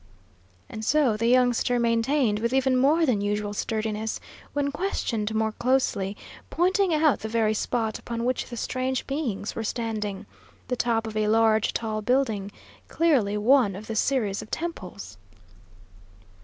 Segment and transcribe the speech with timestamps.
[0.67, 4.19] And so the youngster maintained with even more than usual sturdiness,
[4.51, 6.17] when questioned more closely,
[6.49, 10.25] pointing out the very spot upon which the strange beings were standing,
[10.69, 12.51] the top of a large, tall building,
[12.87, 15.19] clearly one of the series of temples.